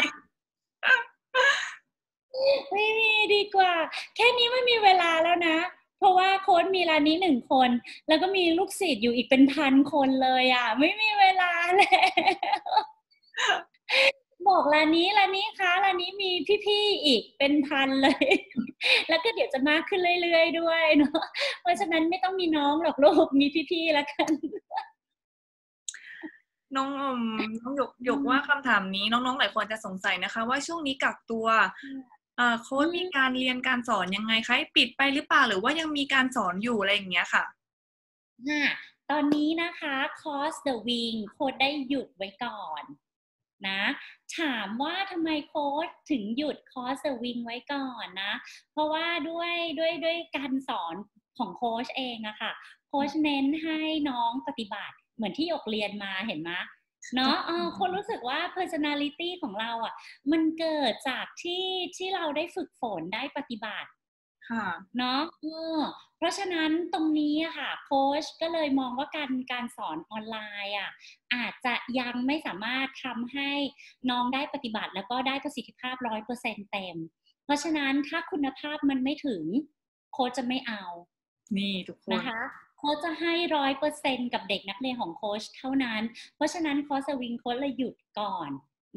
[2.72, 3.72] ไม่มีดีกว่า
[4.16, 5.58] แค่นี้ไม่มีเวลาแล้วนะ
[5.98, 7.70] เพราะว่าโค้ดมีร้านนี้หนึ่งคน
[8.08, 11.98] แล้วก็มีลูกศิษย์อยู่อีกเป็นพันคนเลยอะ ไม่มีเวลาแล้
[12.60, 12.62] ว
[14.48, 16.30] บอกร้านนี้ร้านนี้คะร้านนี้มี
[16.66, 18.26] พี่ๆอีกเป็นพันเลย
[19.08, 21.20] แล้วก็เดี๋ยวจะมากขึ้นเรื่อยๆด้วยเนาะ
[21.60, 24.30] เพราะฉะนั้นไม่ต้องมีน้องหรอกลูกมีพี่ๆแล้วกัน
[26.76, 27.06] น้องอื
[27.50, 31.46] มน้องหยกหยกว่าคำถามนี้น้องๆหลายคนจะสงสัยนะคะ ว่าช่วงนี้กักตัว
[32.36, 37.44] เอ่อโค้ชมีการเรียนการสอนยังไงคะปิดไปหรือเปล่าหรือว่ายังมีการสอนอยู่อะไรอย่างเงี้ยค่ะ
[38.48, 38.64] ค่ะ
[39.10, 42.82] ตอนนี้นะคะคอร์ส The Wing โค้ดได้หยุดไว้ก่อน
[43.68, 43.82] นะ
[44.38, 48.32] ถามว่าทำไมโค้ดถึงหยุดคอร์ส The Wing ไว้ก่อนนะ
[48.72, 50.94] เพราะว่าด้วยด้วยด้วยการสอน
[51.38, 52.52] ของโค้ชเองอะค่ะ
[52.88, 53.78] โค้ชเน้นให้
[54.08, 56.50] น้องปฏิบัติ เหมือนที่หยกเรียนมาเห็นไหม
[57.14, 59.94] เนาะเออคนรู้สึกว่า personality ของเราอะ
[60.32, 61.64] มันเกิดจากที่
[61.96, 63.90] ที่เราได้ฝึกฝนได้ปฏิบัติ
[64.50, 64.66] ค่ะ
[64.98, 65.78] เนาะเออ
[66.16, 70.90] เพราะฉะนั้นตรงนี้อะค่ะ โค้ชก็เลยมองว่าการการสอนออนไลน์อะ
[71.34, 73.50] อาจจะยังไม่สามารถทำให้
[74.10, 76.96] น้องได้ปฏิบัติ แล้วก็ได้ประสิทธิภาพร้อยเปอร์เซ็นเต็ม
[77.44, 79.44] เพราะฉะนั้นถ้าคุณภาพมันไม่ถึง
[80.12, 80.84] โค้ชจะไม่เอา
[81.56, 82.40] นี่ทุกคนนะคะ
[82.82, 86.02] โค้ชจะให้ร้อยเปอร์เซ็นกับเด็กนักเรียนของโค้ชเท่านั้น
[86.36, 88.50] เพราะฉะนั้นคอร์สสวิงโค้ชเลยหยุดก่อน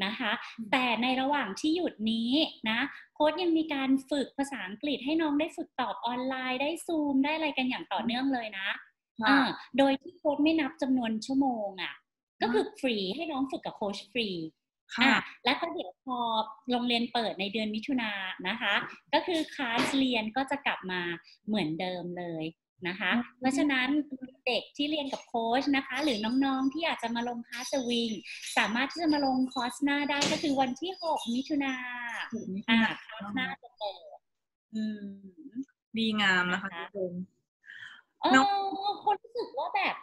[0.06, 0.32] นะคะ
[0.72, 2.32] แต่ในระหว่างที่หยุดนี้
[2.70, 2.80] นะ
[3.16, 8.68] โค้ชยังมีการฝึกภาษาอังกฤษให้น้องได้ฝึกตอบออนไลน์ได้ซูมได้อะไรกันอย่างต่อเนื่องเลยนะ
[9.22, 11.94] ค่ะอ่าโดยที่โค้ชไม่นับจำนวนชั่วโมงอะ่ะ
[12.42, 14.30] ก็คือฟรีให้น้องฝึกกับโค้ชฟรี
[14.96, 16.18] ค่ะอะแล้วก็เดี๋ยวพอ
[16.72, 18.74] โรงเรียนเปิดในเดือนมิถุนายนนะคะ
[19.14, 21.02] ก็คือคลาสเรียนก็จะกลับมา
[21.48, 22.46] เหมือนเดิมเลย
[22.88, 23.88] นะคะเพราะฉะนั้น
[24.46, 28.12] เด็กที่เรียนกับโค้ชนะคะ หรือน้องๆที่อยากจะมาลงคลาสสวิง
[28.58, 31.76] สามารถที่จะมาลงคอร์สหน้าได้ก็คือวันที่ 6 มิถุนา
[32.70, 34.18] อ่าคอร์สหน้าจะเปิด
[34.76, 35.06] อืม
[35.98, 37.14] ดีงามนะคะนะคะทุกคน
[38.22, 38.46] เออเนอะ
[38.88, 39.96] อค้ชรู้สึกว่าแบบ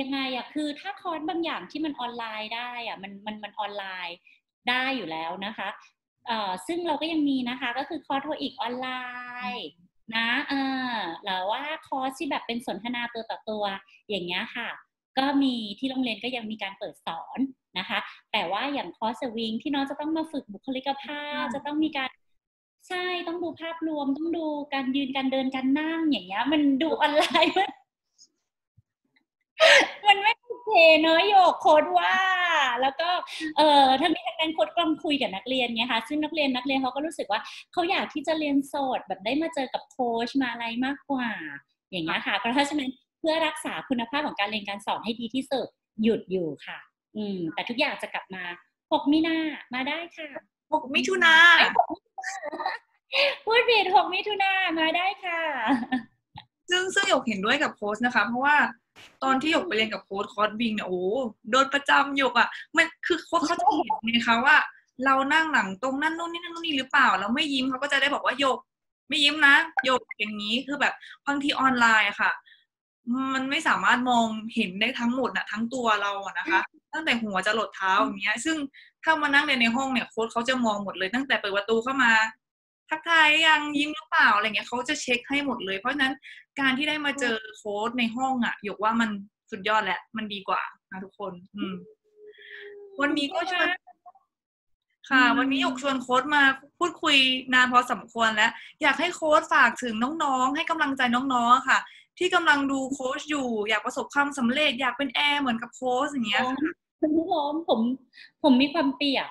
[0.00, 4.16] ยังไงอะคือถ้าคอร์สบางอย่างที่มันออนไลน์ได้อะมันมันมันออนไลน์
[4.68, 5.68] ได้อยู่แล้วนะคะ
[6.26, 8.88] เอ่อซึ่งเราก็ยังมีนะคะ ก็คือคอร์ส TOEIC ออนไล
[9.52, 9.66] น์
[10.14, 10.54] นะเอ
[10.92, 13.64] อหรือว่าคอร์สที่แบบเป็นสนทนาตัวต่อตัว
[14.08, 14.68] อย่างเงี้ยค่ะ
[15.18, 17.38] ก็มีที่โรงเรียนก็ยังมีการเปิดสอน
[17.78, 17.98] นะคะ
[18.32, 22.08] แต่ว่าอย่างคอร์สสวิงที่น้องจะต้องมาฝึกบุคลิกภาพ จะต้องมีการ
[22.88, 24.44] ใช่ต้องดูภาพรวมต้องดู
[24.74, 27.70] การยืนการเดินการนั่งอย่างเงี้ย มันดูออนไลน์มัน
[30.06, 30.37] มันไม่โอ
[30.68, 32.14] เคเนอะโยกโค้ดว่า
[32.82, 33.08] แล้วก็
[33.56, 37.40] เอ่อถ้ามีทางการโค้ดกำลังคุยกับนักเรียนไงคะซึ่งนักเรียนนักเรียนเขาก็รู้สึกว่า
[37.72, 41.28] เขาอยากที่จะเรียนโสดแบบได้มาเจอกับโค้ชมาอะไรมากกว่า
[41.90, 45.66] อย่างเงี้ยค่ะ เพราะฉะนั้นเพื่อรักษาคุณภาพของการเรียนการสอนให้ดีที่สุด
[46.02, 46.78] หยุดอยู่ค่ะ
[47.16, 48.44] อืม แต่ทุกอย่างจะกลับมา
[48.80, 49.36] 6มีนา
[49.74, 50.28] มาได้ค่ะ
[50.72, 51.34] หกมิถุนา
[53.44, 55.40] พูดผิด6มิถุนามาได้ค่ะ
[56.70, 58.56] ซึ่งซึ่งหยกเห็นด้วยกับโค้ชนะคะ เพราะว่า
[59.22, 61.06] ตอนที่หยกไปเรียนกับโค้ชคอร์สบิงเนี่ยโอ้โห
[61.50, 64.56] โดนประจำหยกอะมันคือโค้ชเขาจะเห็นไงคะว่า
[65.04, 68.58] เรานั่งหลังตรงนั่นนู่นนี่นั่นนู่นนี่หรือเปล่าแล้วไม่ยิ้มเขาก็จะได้บอกว่าหยก
[69.08, 70.94] ไม่ยิ้มนะหยกอย่างนี้คือแบบ
[71.26, 72.32] บางทีออนไลน์ค่ะ
[73.34, 76.60] มันไม่สามารถมองเห็นได้ทั้งหมดนะทั้งตัวเราอะนะคะ
[76.92, 78.56] ตั้งแต่หัวจะหลดเท้าอย่างเงี้ย ซึ่ง
[79.02, 82.12] ถ้ามานั่งเรียนในห้องเนี่ยโค้ชเขาจะมองหมดเลย ตั้งแต่เปิดประตูเข้ามา
[82.90, 86.14] ทักทายยังยิ้มหรือเปล่าอะไรเงี้ยเขาจะเช็คให้หมดเลย เพราะฉะนั้น
[86.60, 89.10] การที่ได้มาเจอโค้ชในห้องอะหยกว่ามัน
[89.50, 91.74] สุดยอดแหละมันดีกว่านะทุกคน อืม
[93.00, 93.68] วันนี้ก็ชวน
[95.10, 96.42] ค่ะอืมวันนี้หยกชวนโค้ชมา
[96.78, 97.16] พูดคุย
[97.54, 101.78] นานพอสมควรแล้ว อยากให้โค้ชฝากถึงน้องๆ ให้กำลังใจน้องๆอะค่ะ
[102.18, 107.80] ที่กำลังดูโค้ชอยู่ อยากประสบความสำเร็จ อยากเป็นแอร์เหมือนกับโค้ชอย่างเงี้ยค่ะคุณผู้ชมผม
[108.42, 109.28] ผมมีความเปียก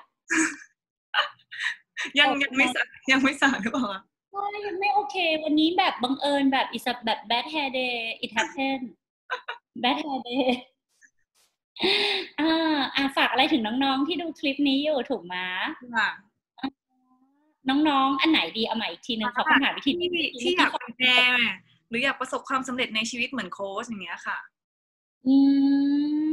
[2.20, 2.82] ยังยังไม่สา
[3.12, 8.80] ยังไม่สาหรือเปล่าคะใช่ยังไม่โอเค วันนี้แบบบังเอิญแบบอิสแบบ bad hair day it happen
[9.84, 10.48] bad hair day
[12.40, 15.36] อ่าอ่าฝากอะไรถึงน้องๆ ที่ดูคลิปนี้อยู่ถูกไหม
[15.96, 16.10] ค่ะ
[17.70, 21.06] น้องๆ อันไหนดีเอาใหม่อีกทีหนึงขอคำถามอีกทีหนึที่งที่อยากเป็นแอ
[21.36, 21.54] ร์
[21.90, 24.38] หรืออยากประสบความสำเร็จในชีวิตเหมือนโค้ชอย่างเงี้ยค่ะ
[25.28, 25.36] อื
[26.30, 26.32] ม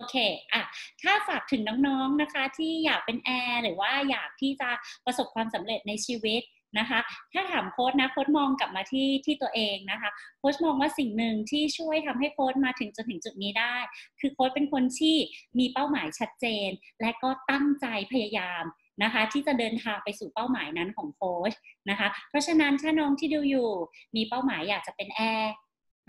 [0.00, 0.18] โอเค
[0.52, 0.62] อะ
[1.02, 4.70] ถ้าฝากถึงน้องๆนะคะ ที่อยากเป็นแอร์หรือว่าอยากที่จะ
[5.06, 6.42] ประสบความสำเร็จในชีวิต
[6.78, 7.00] นะคะ
[7.32, 13.76] ถ้าถามโค้ชนะโค้ชมองกลับมาที่ที่ตัวเองนะคะโค้ชมองว่าสิ่งหนึ่งที่ช่วยทำให้โค้ชมาถึงจนถึงจุดนี้ได้
[14.20, 15.16] คือโค้ชเป็นคนที่
[15.58, 16.68] มีเป้าหมายชัดเจน
[17.00, 18.64] และก็ตั้งใจพยายาม
[19.02, 21.52] นะคะที่จะเดินทางไปสู่เป้าหมายนั้นของโค้ช
[21.90, 23.70] นะคะ เพราะฉะนั้นถ้าน้องที่ดูอยู่
[24.16, 25.52] มีเป้าหมายอยากจะเป็นแอร์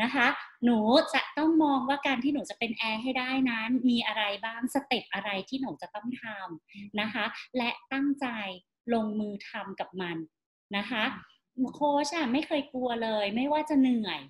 [0.03, 0.27] นะคะ
[0.63, 0.77] หนู
[1.13, 7.25] จะต้องมองว่าการที่หนูจะเป็นแอร์ให้ได้นั้น มีอะไรบ้าง step อะไรที่หนูจะต้องทำนะคะ
[7.57, 8.27] และตั้งใจ
[8.93, 10.17] ลงมือทำกับมัน
[10.77, 11.03] นะคะ
[11.75, 14.21] โค้ชอะไม่เคยกลัวเลย ไม่ว่าจะเหนื่อย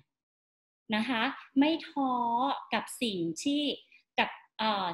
[0.96, 1.22] นะคะ
[1.58, 2.12] ไม่ท้อ
[2.74, 3.62] กับสิ่งที่
[4.18, 4.30] กับ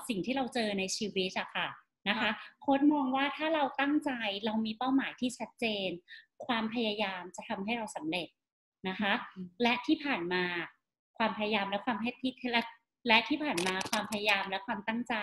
[0.08, 1.68] สิ่งที่เราเจอในชีวิตอะค่ะ
[2.08, 4.10] นะคะโค้ชมองว่าถ้าเราตั้งใจ
[4.44, 5.88] เรามีเป้าหมายที่ชัดเจน
[6.46, 8.28] ความพยายามจะทำให้เราสำเร็จ
[8.88, 9.12] นะคะ
[9.62, 10.44] และที่ผ่านมา
[11.18, 12.62] ความพยายามและความให้ที่และ
[13.08, 15.14] และที่ผ่านมาความพยายามและความตั้งใจ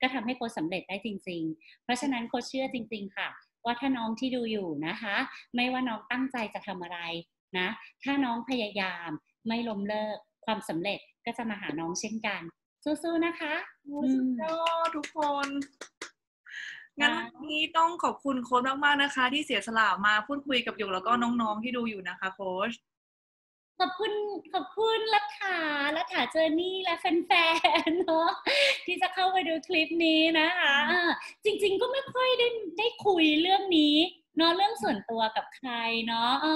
[0.00, 3.28] ก็ทำให้โค้ชสำเร็จได้จริง ๆ เพราะฉะนั้นโค้ชเชื่อจริง ๆ ค่ะ
[3.64, 5.16] ว่าถ้าน้องที่ดูอยู่นะคะ
[5.54, 6.98] ไม่ว่าน้องตั้งใจจะทำอะไร
[7.58, 7.68] นะ
[8.02, 9.08] ถ้าน้องพยายาม
[9.48, 12.40] ไม่ล้มเลิก ความสำเร็จก็จะมาหาน้องเช่นกัน
[12.84, 15.48] สู้ๆนะคะโอ้สุดยอดทุกคน
[17.00, 22.72] งั้นค่ะวันนี้ต้องขอบคุณโค้ชมากๆนะคะ ที่เสียสละมาพูดคุยกับหยกแล้วก็น้องๆที่ดูอยู่นะคะโค้ช
[23.80, 24.12] ขอบคุณ
[24.54, 25.58] ขอบคุณรัฐา
[25.96, 27.32] รัฐา Journey และแฟ
[27.88, 28.30] นๆเนาะ
[28.86, 31.10] ที่จะเข้าไปดูคลิปนี้นะคะอ่า
[31.44, 33.96] จริง ๆ ก็ไม่ค่อยได้ได้คุยเรื่องนี้
[34.36, 35.70] เนาะเรื่องส่วนตัวกับใคร
[36.06, 36.46] เนาะเอ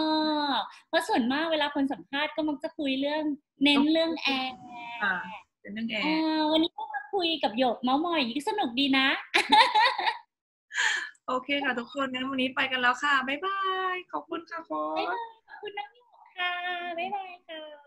[0.46, 0.48] อ
[0.88, 3.22] เพราะส่วนมากเวลาคนสัมภาษณ์ก็มักจะคุยเรื่อง
[3.64, 4.54] เน้นเรื่องแอร์
[5.02, 5.16] ค่ะ
[5.60, 9.08] เป็นเรื่องแอร์อ่าวันนี้ก็มาคุยกับหยกเมาส์มอยสนุกดีนะ
[11.28, 13.61] โอเคค่ะทุกคนงั้นวันนี้ไปกันแล้วค่ะ บ๊ายบาย
[13.94, 15.93] ย ขอบคุณค่ะโค้บ๊ายชบายขอบคุณน้องหยก
[16.37, 16.51] ค่ะ
[16.99, 17.84] บ๊ายบายค่ะ